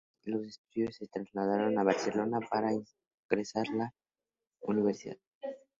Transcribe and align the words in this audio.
Acabados 0.23 0.47
los 0.47 0.55
estudios 0.55 0.95
se 0.95 1.07
trasladaron 1.09 1.77
a 1.77 1.83
Barcelona 1.83 2.39
para 2.49 2.71
ingresar 3.29 3.67
en 3.67 3.77
la 3.77 3.93
Universidad. 4.61 5.17